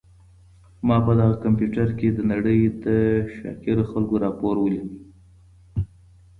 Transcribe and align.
ما 0.87 0.97
په 1.05 1.11
دغه 1.19 1.35
کمپیوټر 1.43 1.87
کي 1.99 2.07
د 2.11 2.19
نړۍ 2.31 2.59
د 2.85 2.85
شاکرو 3.35 3.83
خلکو 3.91 4.15
راپور 4.25 4.55
ولیکلی. 4.59 5.01